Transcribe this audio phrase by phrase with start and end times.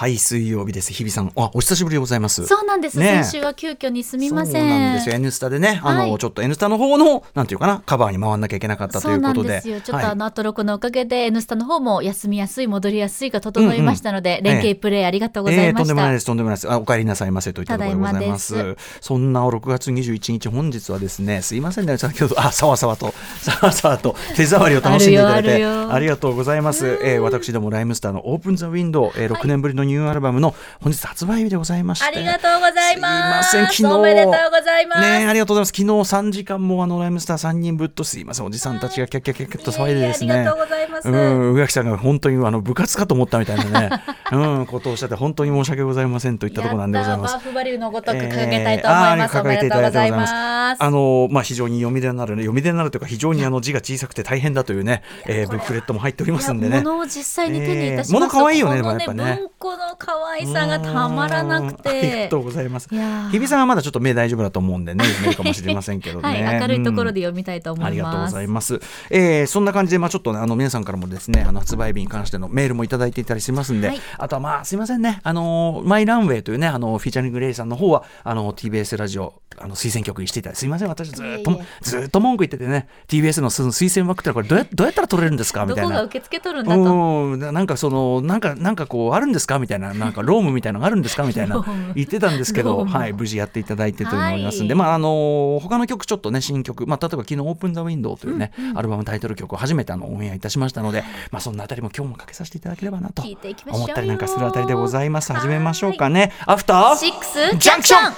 [0.00, 0.94] はい水曜日です。
[0.94, 1.30] 日比さん。
[1.36, 2.46] あお久しぶりでございます。
[2.46, 3.22] そうなんです、ね。
[3.22, 4.54] 先週は急遽にすみません。
[4.54, 5.14] そうなんですよ。
[5.14, 9.50] N スタでねあの、はいちょっと N スタの方のなんていうかなカバーに回んなきゃいけなかったといううことで。
[9.50, 9.78] ですよ。
[9.82, 10.04] ちょっはい。
[10.06, 16.72] とあのアトロクのおかげで「N スタ」の方も休みやすい戻りやすいが整いましたので、連携プレイありがとうございました、えーとんでもないですとんでもないです。
[16.72, 18.76] あお帰りなさいませといったところでございます。
[19.02, 23.12] そんな6月21日本日はですねすいませんね先ほどあさわさわと
[23.42, 32.06] さわさわと手触りを楽しんでいただいてありがとうございます、えー私どもライムスターのオープンザウィンドウ、えー6年ぶりのニューアルバムの本日発売日でございまして。
[32.06, 33.50] ありがとうございます。
[33.50, 33.98] すいません昨日。
[33.98, 35.68] おめでとうございます、ねえありがとうございます。
[35.68, 38.46] 昨日3時間もあのライムスター3人ぶっとすいません。
[38.46, 40.28] おじさんたちがキャッキャキャッキャッと騒いでですね。
[40.28, 41.08] いえいえありがとうございます。
[41.08, 43.90] うん宇垣さんが本当にあの部活かと思ったみたいなね。
[44.32, 50.32] うんことをおっしゃって本当に申し訳ございませんといったところなんでございますバーフバリューのごとく掲げたいと思います、えーあーおめでとうございます。
[50.32, 56.78] あのまあ非常に読み手になる読み手になるというか非常にあの字が小さくて大変だというね、えーブックレットも入っておりますんでね。
[56.78, 61.68] 物を実際に手にいたしますと、えー物可愛いよねこのやっぱね文庫の可愛さがたまらなくうん。
[61.68, 62.88] ありてがとうございます。
[62.88, 67.88] 日比さんはまだちょっと目大丈夫だと思うんでね読めるかもしれませんけどね、はい、明るいところでで読みたいと思います。
[67.88, 68.80] ありがとうございます。
[69.10, 74.00] えーそんな感じで、まあ、ちょっとね、あの皆さんからもですね、あの発売日に関してのメールもいただいていたりしますんで、はい。
[74.16, 81.66] あとはまあ、すいませんね、あのマイランウェイというね、あのフィーチャリングレイさんの方は、あの TBS ラジオ、あの推薦曲にしていたり、すいません、私ずっと、いえいえ。
[81.82, 85.64] ずっと文句言っててね、TBS の推薦枠ってこれどうや、どうやったら取れるんですか？
[85.64, 85.90] みどたいな。
[85.90, 86.80] こが受け付け取るんだと。
[86.82, 87.40] うん。
[87.40, 89.58] ななんかそのなんかなんかこうあるんですか？
[89.58, 94.78] みたいななんかロームみたいなのがあるんですかみたいな 言ってたんですけど、はい、無事やっていただいてというのもありますんで、はい。
[94.78, 105.32] まああの他の曲ちょっとね新曲、まあ、例えば昨日「オープン・ザ・ウィンドウ」というね、アルバムタイトル曲を初めてあのオンエアいたしましたので、まあ、そんなあたりも今日もかけさせていただければなと思ったりなんかするあたりでございます。
[105.32, 106.32] 始めましょうかね。
[106.46, 108.12] アフターシックスジャンクション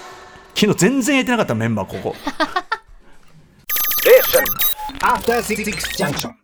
[0.54, 2.16] 昨日全然言えてなかったメンバーここ。
[5.02, 6.41] After Six Junction.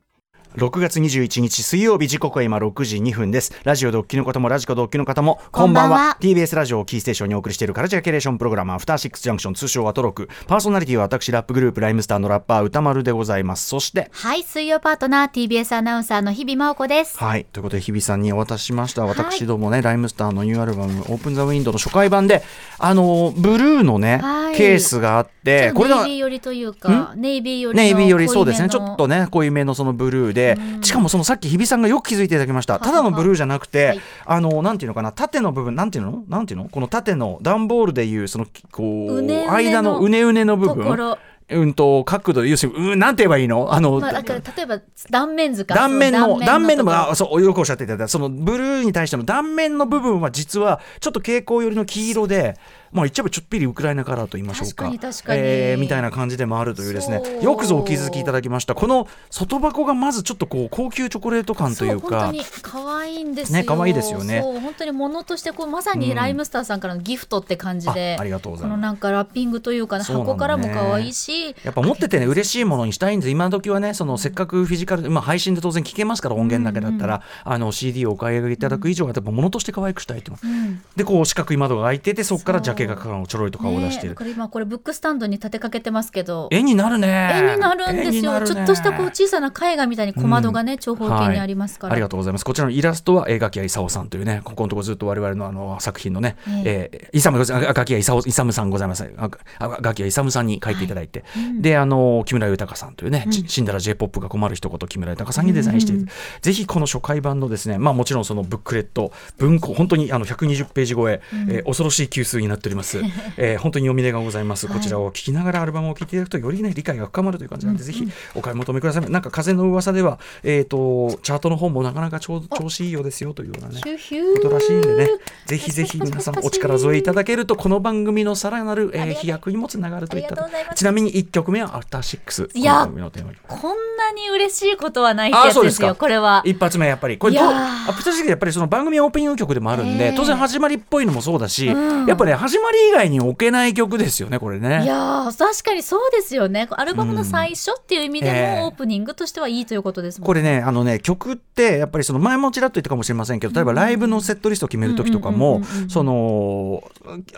[0.58, 3.52] 6月21日水曜日時刻は今6時2分です。
[3.62, 5.90] ラジオドッキの方もラジコドッキの方もこんばんは。
[5.90, 6.16] こんばんは。
[6.20, 10.28] TBS ラジオをキーステーションにお送りしているカルチャーキュレーションプログラムアフターシックスジャンクション通称アトロク。
[10.48, 13.68] パーソナリティは私ラップグループライムスターのラッパー歌丸でございます。
[13.68, 17.16] そしてはい、水曜パートナー TBS アナウンサーの日々真央子です。
[17.18, 19.04] はいということで日比さんにお渡ししました。
[19.06, 22.42] 私どもね、ライムスターのニューアルバム「オープン・ザ・ウィンドウ」の初回版で
[22.80, 24.56] あのブルーのね、はい。
[24.56, 28.68] ケースがあってこれネがイビー寄りというか、ネイビー寄りのネイビーよりそうですね。
[28.68, 30.47] ちょっとね濃いめのそのブルーで
[30.82, 32.78] しかもそのさっき日比さんがよく気づいていただきました。
[32.78, 34.00] ただのブルーじゃなくて、はい。
[34.24, 36.24] あのなんていうのかな縦の部分なんていうの？
[36.28, 36.68] なんていうの？
[36.68, 41.16] この縦の段ボールでいうそのこううねうねの間のうねうねの部分？
[41.50, 43.72] うんと角度要するにうんなんて言えばいいの？
[43.72, 45.74] あの、まあ、だから例えば断面図か。
[45.74, 48.08] 断面の断面のあそうよくおっしゃっていただいた。
[48.08, 52.58] そのブルーに対しての断面の部分は実はちょっと蛍光寄りの黄色で
[52.92, 54.84] まあ言っちゃえばちょっぴりウクライナカラーと言いましょうか。
[54.84, 57.22] 確えーみたいな感じでもあるというですね。
[57.42, 58.74] よくぞお気づきいただきました。
[58.74, 62.26] この外箱がまずちょっとこう高級チョコレート感というか。
[62.26, 63.58] 本当に可愛いんですよ。
[63.58, 64.40] ね可愛いですよね。
[64.42, 68.76] そう本当に物としてこうまさにライムスターさんからのギフトって感じで、あありがとうございます。
[68.76, 71.54] このなんかラッピングというか、ね、箱からも可愛いし。
[71.64, 73.30] やっぱ持っててね嬉しいものにしたいんです。
[73.30, 80.46] 今時はねそのせっかくフィジカル、まあ、配信で当然聞けますから音源だけだったら、あの CD をお買い上げいただく以上はやっぱ物として可愛くしたいと、う。
[80.46, 80.82] ん。
[80.96, 84.10] でこう四角い窓が開いててそこからジャケがちょろいと顔を出している。
[84.10, 86.48] ねこれ今これブックスタンドに立てかけてますけど。
[86.50, 87.30] 絵になるね。
[87.34, 88.46] 絵になるんですよ、ね。
[88.46, 91.96] ちょっとしたこう小さな絵画みたいに小窓がね、長方形にありますから、はい。
[91.96, 92.44] ありがとうございます。
[92.44, 101.24] こちらのイラストはえーガキヤイサオさんというねここのところずっと我々のあの作品のね、ええーイサムあガキヤイサオイサムさんございますああガキヤイサムさんに書いていただいて、
[101.60, 106.06] であの木村豊さんというね、ち死んだら J−POP が困る一言木村豊さんにデザインしている、
[106.40, 113.00] ぜひこの初回版のですねまあもちろんそのブックレット文庫本当にあの120ページ超え、えー恐ろしい級数になっております、
[113.36, 119.10] えー本当に読み出がございます、こちらを聞きながらアルバムを聴いていただくとよりね理解が深まるという感じなんで、ぜひお買い求めください。
[119.10, 125.08] なんか風の噂ではえっ、とチャートの方もなかなか調調子いいようですよというようなねことらしいんでね、
[125.46, 132.48] ぜひぜひ皆さんお力添えいただけると、この番組のさらなる、えー飛躍にもつながるといったちなみに1曲目はアフターシックス。
[132.54, 135.94] いやこの番組のテーマ曲こんなに嬉しいことはないってですよそうですか。
[135.94, 136.42] これは。
[136.44, 137.18] 一発目やっぱり。
[137.18, 140.16] これアフターシックスやっぱりその番組オープニング曲でもあるんで、えー。
[140.16, 142.06] 当然始まりっぽいのもそうだし、うん。
[142.06, 144.84] やっぱね始まり以外に置けない曲ですよねこれね。
[144.84, 146.68] いやー確かにそうですよね。
[146.70, 148.62] アルバムの最初っていう意味でも、ええ。
[148.64, 155.90] オープニングとしてはいいということですもんこれねあのね曲ってやっぱりその前もちらっと言ったかもしれませんけど例えばライブのセットリストを決める時とかもうんうんうんうんうん。
[155.90, 156.84] その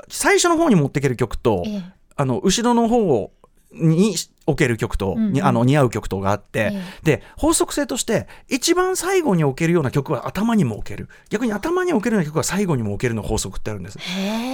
[0.08, 1.82] 最初の方に持っていける曲と、ええ。
[2.16, 3.30] あの後ろの方
[3.72, 4.14] に
[4.46, 5.32] 置ける曲と、うんうん。
[5.32, 11.08] にあの似合う曲とがあって、えで法則性として一番最後に置けるような曲は頭にも置ける。
[11.28, 13.98] 逆に頭に置けるような曲は最後にも置けるの法則ってあるんです。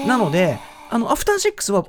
[0.07, 0.59] なので
[0.91, 1.85] あのアフターシックスは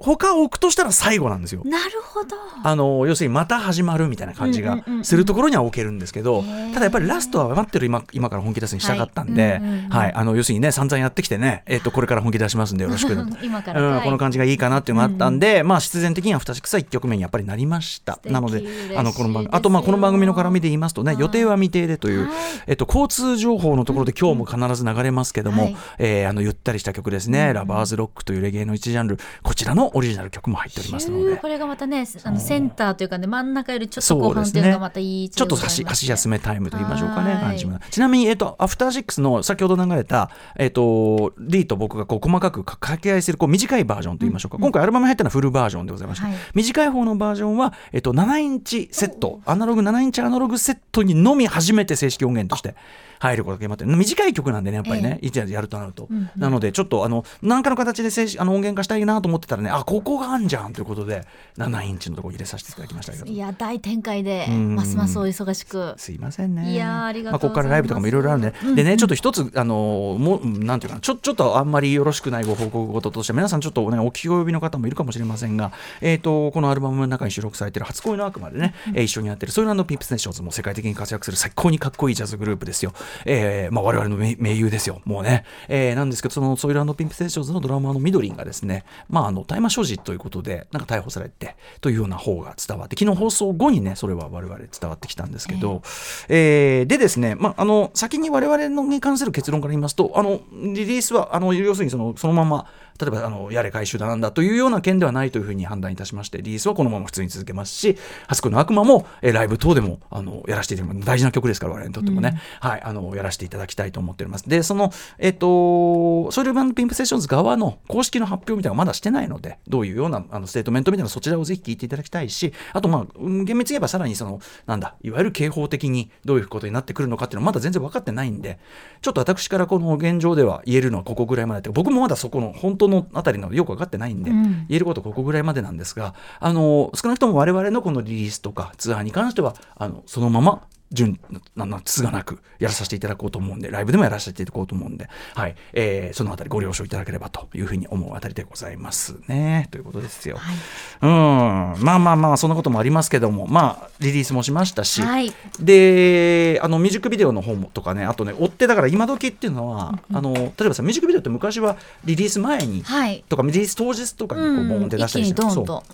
[0.00, 1.62] 他を置くとしたら最後なんですよ。
[1.64, 2.36] なるほど。
[2.64, 9.60] あの要するにまた始まるみたいな感じがするところには置けるんですけど、ただやっぱりラストは待ってる今今から本気出すにしたかったんで、
[9.90, 10.12] ははい。
[10.14, 13.12] あの要するにね散々やってきてね、えっとこれから本気出しますんでよろしく
[13.42, 13.80] 今から。
[13.80, 14.04] うん、はい。
[14.04, 18.18] この感じがいいかなっていうのがあったんで、まあ必然的には2口は1曲目にやっぱりなりました。
[18.24, 18.64] なので
[18.96, 21.20] あのこの番あとまあこの番組の絡みで言いますとね、はい。
[21.20, 22.30] 予定は未定でという、はい。
[22.66, 25.76] えっと、交通情報のところで今日も必ず流れますけども、はい。
[25.98, 29.18] えーあのゆったりした曲ですね、ラバーズロックというレゲエの一ジャンル。
[29.42, 31.36] こちらのオリジナル曲も入っておりますので。
[31.36, 37.34] これがまたねあのセンターというかね真ん中よりちょっと後半っていうのがまたいいちょっと足足休めタイムと言いましょうかね。
[37.34, 37.42] はい。
[37.42, 46.36] 感じもちなみに、えっと、アフターシックスの先ほど流れた、えっと、リーと僕がこう細かくか掛け合いするこう短いバージョンと言いましょうか、今回アルバムに入ったのはフルバージョンでございまして、はい。
[46.54, 49.40] 短い方のバージョンは、えっと、7インチセット。
[49.44, 52.74] アナログ7インチアナログセットにのみ初めて正式音源として
[53.22, 56.30] 入ることが決まって短い曲なんでねやっぱりね、一やるとなると、うんうん。
[56.36, 61.24] なのでちょっとあの何かの形で正式あの音源化したいなと思ってたらねあここがあんじゃんということで
[61.56, 63.26] 7インチのところ入れさせていただきましたけど。
[63.26, 64.74] いや大展開でうん。
[64.74, 65.94] ますますお忙しく。
[65.96, 66.72] すいませんね。
[66.72, 68.74] いやーありがとうまあ、ここからライブとかもいろいろあるんで、うんうん。
[68.74, 82.92] でね、ちょっと一つ、あのーもう、なんていうかな、ちょ、ちょっとあんまりよろしくないご報告事として、皆さんちょっとね、お聞き及びの方もいるかもしれませんが、えっ、と、このアルバムの中に収録されている初恋の悪魔でね、えー一緒にやってる SOIL & PIMP SESSIONS も世界的に活躍する最高にかっこいいジャズグループですよ。
[83.24, 85.44] えーまあ、我々の盟盟友ですよ、もうね。
[85.68, 95.82] えーなんですけど、その SOIL & PIMP SESSIONS のドラマーのミドリンがですね、まあ、あの、大麻所持ということで、なんか逮捕されて、というような方が伝わって、昨日放送後にね、それは我々伝わってきたんですけど、
[96.28, 102.66] えーでですね、まあ、あの先に我々のに関する結論から言いますと、あのリリースはあの要するにそのそのまま、
[103.02, 114.48] 例えばあのやれ回収だなんだというような件ではないというふうに判断いたしまして、リリースはこのまま普通に続けますし、初恋の悪魔も、えーライブ等でもあのやらせていただき大事な曲ですから、我々にとってもね、はい、あのやらせていただきたいと思っております。
[114.48, 128.58] で、その、えっ、と、 SOIL & PIMP SESSIONS 側の公式の発表みたいなのがまだしてないので、どういうようなあのステートメントみたいなそちらをぜひ聞いていただきたいし、あと、まあ、うん厳密に言えばさらにその、なんだ、いわゆる刑法的にどういうことになってくるのかっていうのはまだ全然分かってないんで、
[129.00, 134.66] ちょっと私からこの現状では言えるのはここぐらいまでで、僕もまだそこの本当のあたりのよく分かってないんで、うん。
[134.68, 140.62] 言えることここぐらいまでなんですが、あの、少なくとも我々のこのリリースとかツアーに関しては、あの、そのまま、
[140.92, 141.18] 順
[141.56, 149.68] ななつがなくやらさせていただこうと思うんで、ライブでもやらせていただこうと思うんで、はい、えーそのあたりご了承いただければというふうに思うあたりでございますね。
[149.70, 150.36] ということですよ。
[150.36, 150.56] はい。
[151.02, 155.32] うん、まあまあまあ、そんなこともありますけども、まあ、リリースもしましたし、はい。
[155.60, 163.24] で、あの、ミュージックビデオの方もとかね、あとね、追って、だから今時っていうのは、あの、例えばさ、ミュージックビデオって昔はリリース前に、はい。
[163.28, 165.64] とか、リリース当日とかにこう、ボーンって出したりして、一気にドそう。
[165.64, 165.84] ンと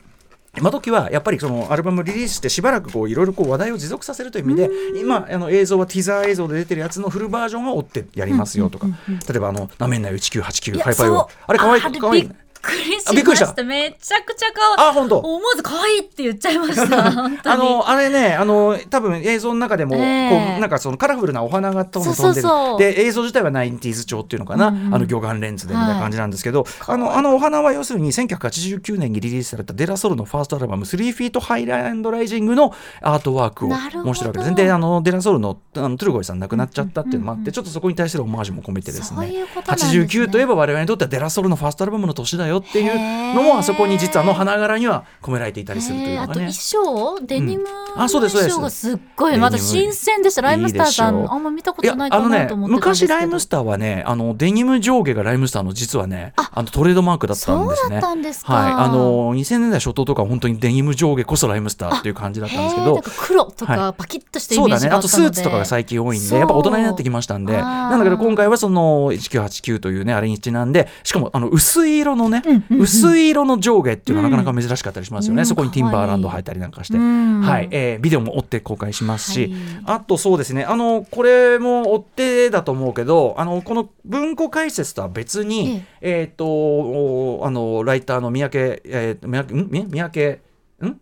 [0.56, 8.86] 今時はやっぱりそのアルバムリリースしてしばらくこういろいろこう話題を持続させるという意味で今あの映像はティザー映像で出てるやつのフルバージョンを追ってやりますよとか。
[9.28, 13.54] 例えばあの「なめんなよ1989いやハイファイあれかわいいかわいいくりしあびっくりしました。
[13.54, 15.18] ためちゃくちゃかわいいあ本当。
[15.18, 17.10] 思わず可愛いって言っちゃいました。
[17.12, 17.54] 本当に。
[17.54, 20.30] あのあれねあの多分映像の中でも、ええ。
[20.30, 22.78] こうなんかそのカラフルなお花が飛んでそうそうそう。
[22.78, 24.86] で映像自体は nineties 調っていうのかな、うん。
[24.86, 33.68] うんあの魚眼レンズでみたいな感じなんですけど、あのあのお花は要するに1989年にリリースされた De La Soul のファーストアルバム「3 Feet High and Rising」のアートワークを
[34.04, 39.16] 模してるわけですであの De La Soul のあのトゥルゴイさん亡くなっちゃったっていうのもあって、ちょっとそこに対するオマージュも込めてですね。
[39.16, 40.00] そういうことなんですね。
[40.02, 46.30] 89といえば我々にとってはデラソルのファーストアルバムの年だよっていうのもあそこに実はあの花柄には込められていたりするというのがね。
[46.30, 46.52] あと衣。
[46.52, 48.02] 装デニムのうん。
[48.02, 48.54] あそうですそうです。
[48.54, 53.08] 衣装がすっごいまた新鮮でしたライムスターさんあんま見たことないかなと思ってたんですけど。
[53.08, 56.62] 昔ライムスターはねあのデニム上下がライムスターの実はねあ。
[56.62, 57.82] のトレードマークだったんですね。
[57.82, 58.52] そうだったんですか。
[58.52, 58.72] はい。
[58.72, 63.02] あの2000年代初頭とかは本当にデニム上下こそライムスターっていう感じだったんですけど。
[63.20, 64.80] 黒とはかパキッとしたイそうだね。
[64.82, 65.30] メージがああとスったので。
[65.30, 66.38] ーツとかが最近多いんで、そう。
[66.38, 72.80] やっぱ大人になってきましたんで、なんだけど今回はその1989というね、あれにちなんで、しかもあの薄い色のね、うんうんうん。
[72.80, 75.40] 薄い色の上下っていうのはなかなか珍しかったりしますよね。
[75.40, 75.46] うん。
[75.46, 76.98] そこにティンバーランド入ったりなんかして。
[76.98, 77.40] うん。
[77.40, 79.54] はい、えービデオも追って公開しますし、
[79.84, 79.96] はい。
[79.96, 89.68] あとそうですね、あの、これも追ってだと思うけど、あの、この文庫解説とは別に、えっ、と、おあの、ライターの三宅、えー、三宅、ん？
[89.70, 90.40] み三宅、
[90.82, 91.00] ん？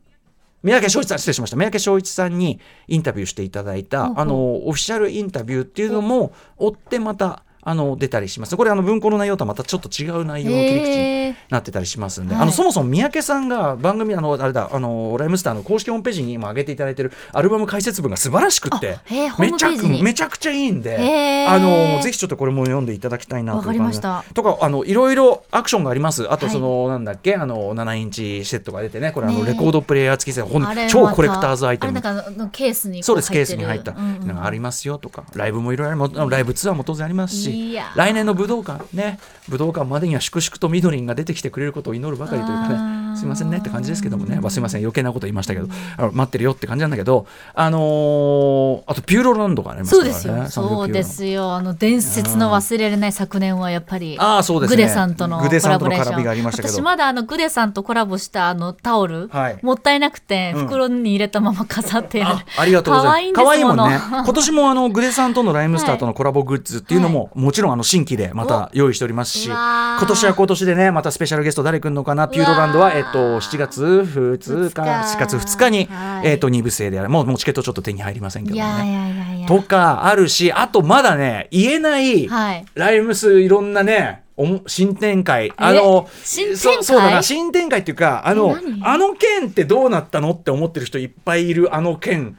[0.62, 1.56] 三宅翔一さん、失礼しました。
[1.56, 8.56] 三宅翔一さんにインタビューしていただいた、あの、オフィシャルインタビューっていうのも追ってまた、あの、出たりします。
[8.56, 12.42] これ、あの、文庫の内容とはまたちょっと違う内容の切り口になってたりしますんで、はい。
[12.44, 18.98] あのそもそも三宅さんが番組あのあれだあのライムスターの公式ホームページに今上げていただいてるアルバム解説文が素晴らしくって
[19.38, 24.24] めちゃくめちゃくちゃいいんであのぜひちょっとこれも読んでいただきたいなとかりました。
[24.34, 26.30] とかあのいろいろアクションがあります。
[26.30, 26.54] あとはい。
[26.54, 30.42] その、なんだっけあの7インチセットが出てねこれあのねレコードプレイヤー付きで
[30.88, 31.98] 超コレクターズアイテム。
[31.98, 33.92] あれなんかあのケースにこそうですケースに入った。
[33.92, 37.55] うんありますよとか、ライブもいろいろライブツアーも当然ありますし、
[37.96, 39.18] 来年の武道館ね。
[39.48, 42.95] 武道館までには粛々と緑が出てきてくれることを祈るばかりというかね。
[43.16, 50.12] すいませんねって感じですけどもね、まあ、すいません余計なこと言いましたけどあの待ってるよって感じなんだけどあのーあとピューロランドがありますからね
[50.48, 51.54] そうですよ。
[51.54, 55.78] あの伝説の忘れられない昨年はやっぱりあーそうですねグデさんとのコラボレーション。
[55.78, 62.44] との絡みがありま私まだあのグデさんとコラボしたあのタオル、はいもったいなくてうん袋に入れたまま飾ってある。
[62.56, 63.44] あありがとうございます。
[63.44, 63.98] 可愛いもんね。
[64.10, 72.28] 今年もあのグレさんとのライムスターとのコラボグッズっていうのも、もちろんあの新規でまた用意しておりますし、今年は今年でねまたスペシャルゲスト誰来るのかな。
[72.28, 77.08] ピューロランドはえっと7月2日二日7月2日にはいえっと2部制でやる。
[77.08, 78.92] もうもうチケットちょっと手に入りませんけどいやいね。
[78.92, 79.48] やいやいや。
[79.48, 82.64] とかあるし、あとまだね言えないはい。
[82.74, 84.22] ライムスいろんなね。
[84.38, 86.74] おも新展開あの新展開？
[86.76, 92.36] そそうだな新展開っていうかあのあの件ってどうなったのって思ってる人いっぱいいるあの件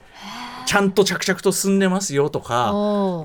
[0.68, 2.74] ちゃんと着々と進んでますよとか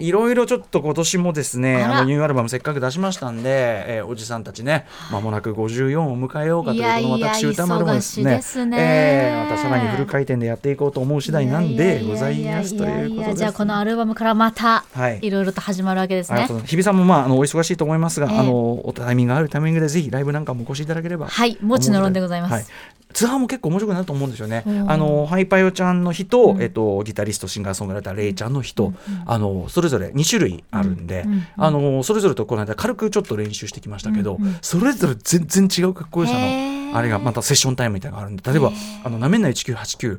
[0.00, 8.40] いろいろちょっと今年もですねあのニューアルバムせっかく出しましたんで、えーおじさんたちねまもなく54を迎えようかというこの私歌丸もですね。
[8.66, 8.76] ね。
[8.78, 13.38] えーまたさらにフル回転でやっていこうと思う次第なんでございますということです。
[13.38, 15.18] じゃあこのアルバムからまたはい。
[15.22, 16.34] いろいろと始まるわけですね。
[16.34, 16.56] ありがとう。
[16.58, 18.38] ござい日比さんもまああのお忙しいと思いますが、ええ。
[18.38, 21.58] あのおタイミングがあるタイミングでぜひライブなんかもお越しいただければはい。
[21.60, 22.52] もちのろんでございます。
[22.52, 22.64] はい
[23.12, 24.62] ツアーも結構面白くなると思うんですよね。
[24.66, 24.90] うん。
[24.90, 26.62] あのハイパヨちゃんの日と、うん。
[26.62, 28.92] えっとギタリストシンガーソングライターレイちゃんの日と、
[29.26, 31.24] あのそれぞれ2種類あるんで、
[31.56, 38.72] あのそれぞれとこの間軽くちょっと練習してきましたけど、それぞれ全然違うかっこよさのあれがまたセッションタイムみたいなのがあるんで例えば
[39.04, 40.18] あのなめんな1989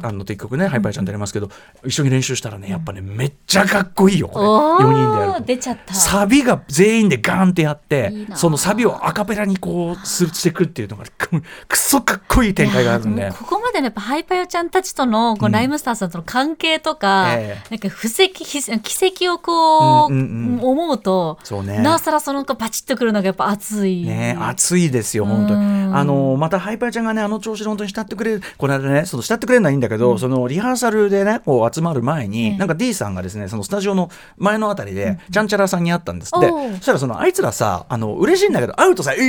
[0.00, 1.50] と、あのって一曲ね、ハイパヨちゃんでやりますけど
[1.84, 4.46] 一緒に練習したらねやっぱねめっちゃかっこいいよこれ。
[4.46, 5.44] お4人でやる。
[5.44, 5.94] 出ちゃった。
[5.94, 13.30] サビが全員でガーンってやってそのサビをアカペラにこうすしていくっていうのがくくそかっこいい展開があるんで。
[13.30, 17.70] ここまでねやっぱハイパヨちゃんたちとのこうライムスターさんとの関係とか、ええ。
[17.70, 21.78] なんか布石奇跡をこう、思うとそうね。
[21.80, 24.04] なおさらそのパチッとくるのがやっぱ熱い。
[24.04, 25.60] ね熱いですよ本当に。
[25.60, 25.96] うん。
[25.96, 39.24] あのまたハイパーちゃんがねあの調子で本当に慕ってくれるこの間ねその慕ってくれるのはいいんだけど、そのリハーサルでねこう集まる前に、ええなんか D さんがですねそのスタジオの前のあたりで、ちゃんちゃらさんに会ったんですって、そしたらそのあいつらさあの嬉しいんだけど会うとさ「えー、えー。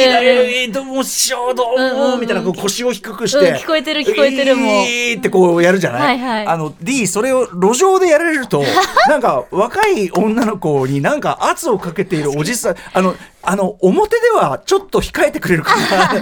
[0.00, 8.62] ええーどうも師匠どうも」うんうんうんみたいなこう腰を低くして、うん聞こえてる聞こえてるもうえーってこうやるじゃない、はいはいあの D それを路上でやられると
[9.08, 13.14] なんか若い女の子になんか圧をかけているおじさんあの
[13.50, 16.18] あの表ではちょっと控えてくれるから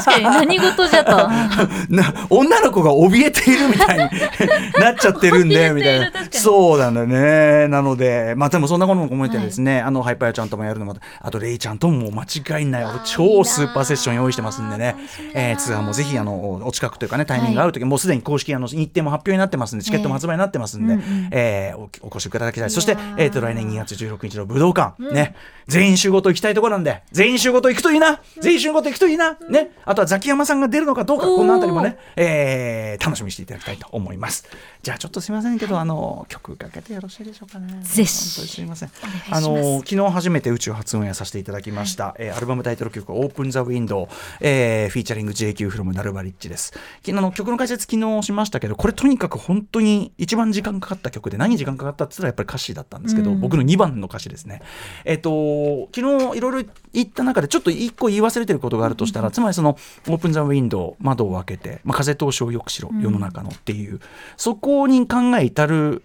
[0.00, 1.28] 確かに何事じゃと。
[1.94, 4.04] な女の子が怯えているみたいに
[4.80, 6.10] なっちゃってるんで みたいな。
[6.30, 7.68] そうなんだよね。
[7.68, 14.96] なのでまあでもそんなことも込めてですね、あのハイパーちゃんともやるのもあとレイちゃんとも間違いない超スーパーセッション用意してますんでね。
[15.34, 21.28] えーツアーもぜひあのお近くというかねタイミングが合う時、もうすでに公式あの日程も発表になってますんでチケットも発売になってますんで、ええうんうん。
[21.32, 22.70] えーおお越しいただきたい。
[22.70, 25.34] そしてえー、と来年2月16日の武道館、ね。
[25.68, 28.20] 全員集合と行きたいところなんで全員集合と行くといいな。
[28.40, 29.72] 全員集合と行くといいな、ね。
[29.84, 34.48] あとはザキヤマさんが出るのかどうかこのあたりもね、えー楽しみにしていただきたいと思います
[34.86, 37.80] じゃあちょっとすみませんけどあの曲かけてよろしいでしょうかね。
[37.82, 38.08] ぜひ。
[38.08, 38.90] すみません。
[39.32, 44.06] あの昨日初めて宇宙初オンエアさせていただきました、えーアルバムタイトル曲「オープン・ザ・ウィンドウ」
[44.40, 46.72] えーフィーチャリング JQ フロムナルバリッチです。
[47.04, 53.40] 昨日の曲の解説昨日しましたけどこれとにかく本当に一番時間かかった曲で何時間かかったって言ったらやっぱり歌詞だったんですけど、うん。
[53.40, 54.62] 僕の2番の歌詞ですね。
[55.04, 59.76] えっ、と昨日いろいろ言った中でちょっと一個言い忘れてることがあるとしたら、つまりその
[60.06, 63.98] オープン・ザ・ウィンドウ窓を開けて、まあ、風通しを良くしろ世の中のっていう、
[64.36, 66.02] そこに考え至る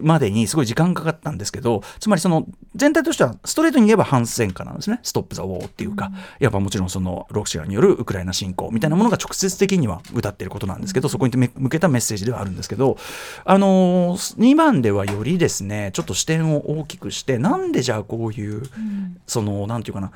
[0.00, 12.98] までにすごい時間かかったんですけどつまりその全体としてはストレートに言えば反戦歌なんですね「ストップ・ザ・ウォー」っていうか、やっぱもちろんそのロシアによるウクライナ侵攻みたいなものが直接的には歌ってることなんですけどそこにめ向けたメッセージではあるんですけど
[13.44, 18.62] あのー、2番ではよりですねちょっと視点を大きくしてなんでじゃあこういう、
[19.26, 20.12] そのなんていうかな。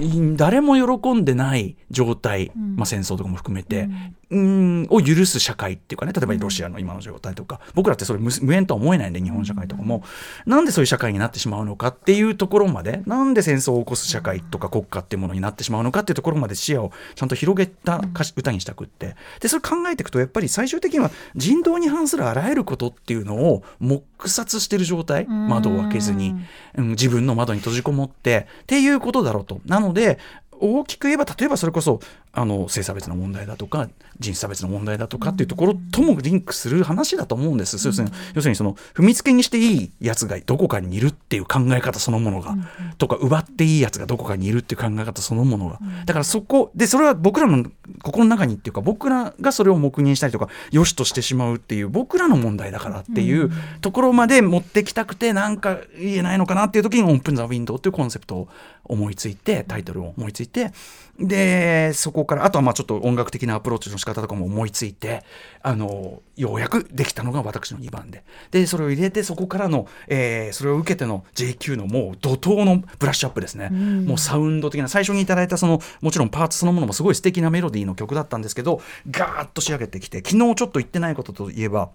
[0.00, 2.76] い誰も喜んでない状態、ん。
[2.76, 3.88] まあ、戦争とかも含めて、
[4.30, 10.02] うん、を許す社会っていうかね例えばロシアの今の状態とか、僕らってそれ無無縁とは思えないんで日本社会とかも、
[10.46, 19.16] なんでそういう社会になってしまうのかっていうところまでなんで戦争を起こす社会とか国家っていうものになってしまうのかっていうところまで視野をちゃんと広げた歌詞歌にしたくって。
[19.40, 26.34] でそれ考えていくとやっぱり最終的には人道に反するあらゆることっていうのを黙殺してる状態窓を開けずに、
[26.76, 29.60] うん、自分の窓に閉じこもってっていうことだろうと。
[29.66, 30.18] なので
[30.60, 32.00] 大きく言えば例えばそれこそ
[32.32, 42.56] あの性差別の問題だとか人種差別の問題だとかっていうところともリンクする話だと思うんです、要するに要するにその踏みつけにしていいやつがどこかにいるっていう考え方そのものが、
[42.98, 47.64] とか奪っていいやつがどこかにいるっていう考え方そのものが、だからそこでそれは僕らの
[48.02, 58.48] 心の中にっていうか僕らがそれを黙認したりとか良しとしてしまうっていう僕らの問題だからっていうところまで持ってきたくてなんか言えないのかなっていう時にオープン・ザ・ウィンドウっていうコンセプトを
[58.84, 65.22] 思いついてタイトルを思いついてでそこからあとはまあちょっと音楽的なアプローチの仕方とかも思いついて
[65.62, 68.24] あのようやくできたのが私の2番で。
[68.50, 81.90] でそれを入れてそこからの、えー、それを受けての JQ のもう怒涛のブラッシュアップですね、うん、もうサウンド的な最初にいただいたそのもちろんパーツそのものもすごい素敵なメロディーの曲だったんですけどガーッと仕上げてきて昨日ちょっと言ってないことといえば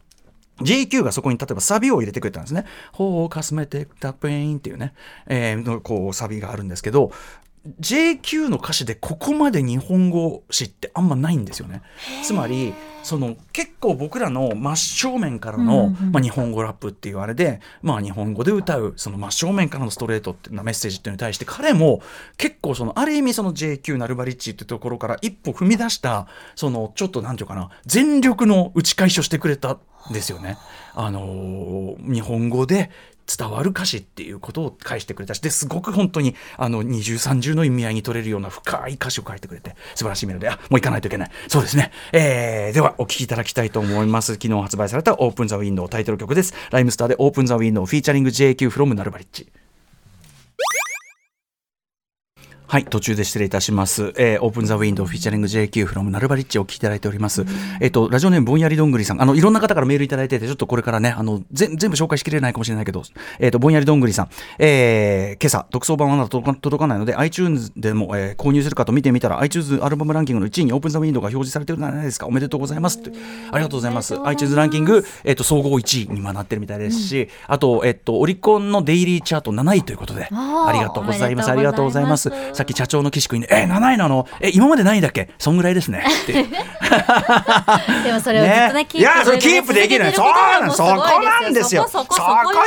[0.61, 2.65] JQ がそこに例えばサビを入れてくれたんですね。
[2.91, 4.93] ほうかすめてた pain っていうね、
[5.27, 7.11] えー、こうサビがあるんですけど、
[7.79, 11.81] JQ の歌詞でここまで日本語詞ってあんまないんですよね。
[12.23, 12.73] つまり
[13.03, 22.01] その結構僕らの真正面からの、うんうん、まあ、日本語ラップっていうあれで、まあ、日本語で歌うその真正面からのストレートっていうなメッセージっていうのに対して彼も
[22.37, 29.79] 結構そのある意味その JQ ナルバリッチっていうところから一歩踏み出したそのちょっとなんていうかな全力の打ち返しをしてくれたん
[30.13, 30.57] ですよね。
[30.93, 32.89] あのー、日本語で
[33.37, 40.53] 伝わる歌詞っていうことを返してくれたしですごく本当にあの二重三重の意味合いに取れるような深い歌詞を書いてくれて素晴らしいメロディー。
[40.53, 41.31] あもう行かないといけない。
[41.47, 44.33] そうですね、えー、ではお聴きいただきたいと思います。
[44.33, 46.53] 昨日発売された「オープン・ザ・ウィンドウ」タイトル曲です。
[46.71, 49.47] ライムスターで「オープン・ザ・ウィンドウ」フィーチャリング JQ フロムナルバリッチ
[52.71, 54.13] はい、途中で失礼いたします。
[54.15, 57.41] えー、オープンザウィンドウフィーチャリング JQ フロムナルバリッチを聞きいただいております。
[57.41, 57.47] うん、
[57.79, 59.21] えっ、と、ラジオネームぼんやりどんぐりさん。
[59.23, 63.01] あの、いろんな方からメールいただいてて、ちょっとこれからね、あの、全部紹介しきれないかもしれないけど、
[63.39, 64.29] えっ、と、ぼんやりどんぐりさん。
[64.59, 72.27] えー、今朝、特装版はまだ届かないので、iTunes でも、えー、購入するかと見てみたら、iTunes アルバムランキングの1位に Open The Window が表示されてるじゃないですか。
[72.27, 72.99] おめでとうございます。
[73.51, 74.13] ありがとうございます。
[74.25, 81.49] iTunes ランキング、えっ、と、総合1位になってるみたいですし、うん、あと、えっ、と、オリコンのデイリーチャート7位ということで、ありがとうございます。
[81.49, 82.29] ありがとうございます。
[82.59, 84.27] さっき社長の岸君に、えー、7位なの？
[84.41, 85.29] え、今まで何位だっけ？
[85.37, 86.03] そんぐらいですね。
[86.27, 90.13] でもそれをずっとね、キープ、いや、それキープできない。
[90.13, 90.89] そうなんそこ
[91.23, 91.87] なんですよ。
[91.89, 92.17] そこ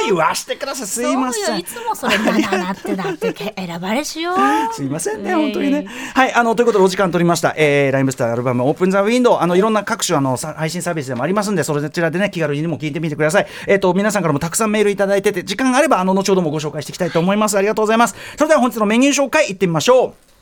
[0.06, 0.86] 言わしてください。
[0.86, 1.58] すいません。
[1.58, 4.74] いつもそれ7なってだって選ばれしよう。
[4.74, 5.86] すいませんね、本当にね。
[6.14, 7.52] はい、あの、ということでお時間取りました。
[7.58, 13.46] えー、ライムスターアルバムオープンザウィンドウ、あの、いろんな各種あの配信サービスでもありますんで、そちらでね、気軽にも聞いてみてください。
[13.66, 17.58] えっ、と、皆さんからもたくさんメールいただいてて、時間があれば、あの、後ほどもご紹介していきたいと思います。
[17.58, 18.14] ありがとうございます。
[18.38, 19.81] それでは本日のメニュー紹介いってみましょう。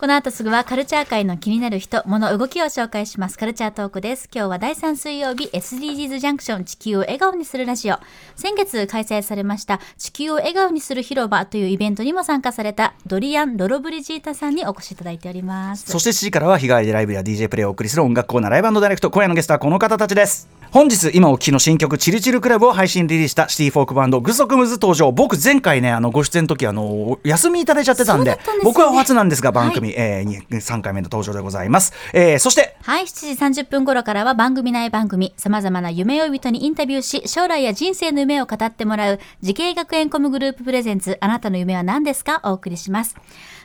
[0.00, 3.38] この後すぐはカルチャー界の気になる人、物、動きを紹介します。
[3.38, 4.28] カルチャートークです。
[4.34, 7.96] 今日は第3水曜日 SDGs ジャンクション地球を笑顔にするラジオ。
[8.36, 15.90] 先月開催されました地球を笑顔にする広場というイベントにも参加されたドリアン・ロロブリジータさんにお越しいただいております。
[15.90, 19.10] そして7時からは日替わりでライブや DJ プレイをお送りする音楽コーナー Live & Direct。
[19.10, 20.59] 今夜のゲストはこの方たちです。
[20.72, 25.10] 本日今お聞きの新曲「チルチルクラブ」を配信リリースしたシティフォークバンドグソクムズ登場。
[25.10, 42.42] 僕前回ねあのご出演の時あの休みいただいちゃってたんで、ね、僕は初なんですが番組、はい、えー、3回目の登場でございます、えー、そしてはい7時30分頃からは番組内番組さまざまな夢追い人にインタビューし将来や人生の夢を語ってもらう滋慶学園 COM グループ presents あなたの夢は何ですか？
[42.44, 43.16] お送りします。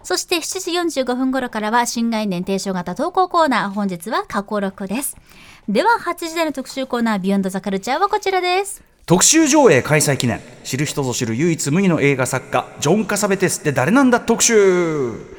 [0.01, 3.69] そして7時45分頃からは新概念提唱型投稿コーナー。
[3.69, 5.17] 本日は過去録です
[5.67, 8.83] では8時台の特集コーナー Beyond The Culture はこちらです。
[9.07, 10.39] 特集上映開催記念。
[10.63, 15.34] 知る人ぞ知る唯一無二の映画作家ジョン・カサベテスって誰なんだ特集。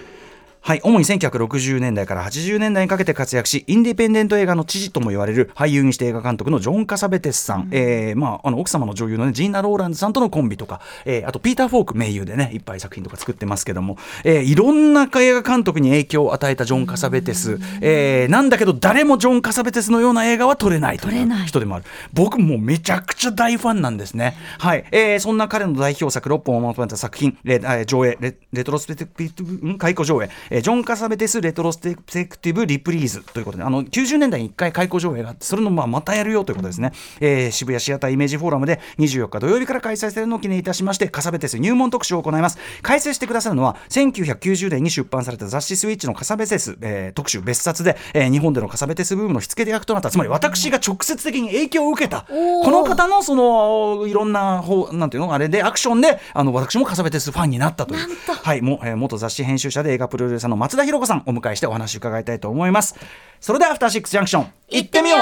[0.67, 21.85] はい、主に1960年代から80年代にかけて活躍し、インディペンデント映画の父とも言われる俳優にして映画監督のジョン・カサベテスさん、うん、えー、まあ、あの奥様の女優の、ね、ジーナ・ローランズさんとのコンビとか、えー、あとピーター・フォーク名優でね、いっぱい作品とか作ってますけども、えー、いろんな映画監督に影響を与えたジョン・カサベテス、うん、えー、なんだけど誰もジョン・カサベテスのような映画は撮れないという人でもある。
[22.13, 24.37] 僕もめちゃくちゃ大ファンなんですね。
[24.59, 42.59] はい、えー、そんな彼の代表作6本をまとめた作品、レ上映レ、レトロスペクティブ、解雇上映、えー、ジョン・カサベテスレトロスペクティブリプリーズということであの90年代に1回開講上映があってそれのまあまたやるよということですね、えー、渋谷シアターイメージフォーラムで24日土曜日から開催されるのを記念いたしましてカサベテス入門特集を行います。
[42.81, 50.11] 解説してくださるのは1990年に出版された雑誌スイッチのカサベテス、えー、特集別冊で、えー、日本でのカサベテスブームの火付け役となった。
[50.11, 58.07] つまり私が直接的に影響を受けたこの方のそのいろんな方なんていうのあれでアクションであの私もカサベテスファンになったという。
[58.27, 62.95] はいも、えー、元雑誌編集者で映画プロデューサーの松田博子さんお迎えしてお話伺いたいと思います。
[63.41, 65.21] それではアフターシックスジャンクション行ってみよう。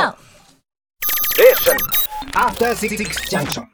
[2.36, 3.73] アフターシックスジャンクション